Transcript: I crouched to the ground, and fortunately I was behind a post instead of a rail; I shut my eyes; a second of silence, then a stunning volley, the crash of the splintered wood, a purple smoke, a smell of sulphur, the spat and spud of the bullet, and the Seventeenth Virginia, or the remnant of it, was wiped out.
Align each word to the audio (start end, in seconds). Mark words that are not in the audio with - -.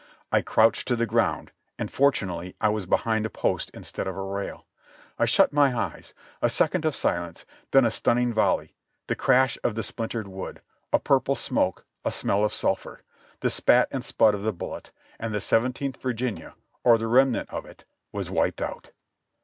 I 0.31 0.41
crouched 0.41 0.87
to 0.87 0.95
the 0.95 1.05
ground, 1.05 1.51
and 1.77 1.91
fortunately 1.91 2.55
I 2.59 2.69
was 2.69 2.87
behind 2.87 3.23
a 3.23 3.29
post 3.29 3.69
instead 3.71 4.07
of 4.07 4.17
a 4.17 4.23
rail; 4.23 4.65
I 5.19 5.25
shut 5.27 5.53
my 5.53 5.77
eyes; 5.77 6.15
a 6.41 6.49
second 6.49 6.85
of 6.85 6.95
silence, 6.95 7.45
then 7.69 7.85
a 7.85 7.91
stunning 7.91 8.33
volley, 8.33 8.73
the 9.05 9.15
crash 9.15 9.59
of 9.63 9.75
the 9.75 9.83
splintered 9.83 10.27
wood, 10.27 10.63
a 10.91 10.97
purple 10.97 11.35
smoke, 11.35 11.85
a 12.03 12.11
smell 12.11 12.43
of 12.43 12.51
sulphur, 12.51 13.01
the 13.41 13.51
spat 13.51 13.89
and 13.91 14.03
spud 14.03 14.33
of 14.33 14.41
the 14.41 14.51
bullet, 14.53 14.89
and 15.19 15.35
the 15.35 15.39
Seventeenth 15.39 15.97
Virginia, 16.01 16.55
or 16.83 16.97
the 16.97 17.05
remnant 17.05 17.51
of 17.51 17.67
it, 17.67 17.85
was 18.11 18.31
wiped 18.31 18.59
out. 18.59 18.89